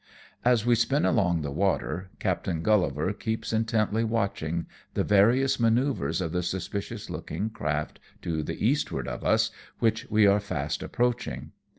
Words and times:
As 0.43 0.65
we 0.65 0.73
spin 0.73 1.05
along 1.05 1.43
the 1.43 1.51
water, 1.51 2.09
Captain 2.17 2.63
Grullivar 2.63 3.13
keeps 3.13 3.53
intently 3.53 4.03
watching 4.03 4.65
the 4.95 5.03
various 5.03 5.59
manoeuvres 5.59 6.21
of 6.21 6.31
the 6.31 6.41
suspicious 6.41 7.07
looking 7.11 7.51
craft 7.51 7.99
to 8.23 8.41
the 8.41 8.65
eastward 8.67 9.07
of 9.07 9.23
us, 9.23 9.51
which 9.77 10.09
we 10.09 10.25
are 10.25 10.39
fast 10.39 10.81
approaching. 10.81 11.51